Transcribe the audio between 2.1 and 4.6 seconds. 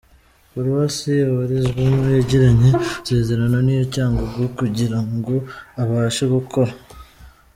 yagiranye amasezerano n’iya Cyangugu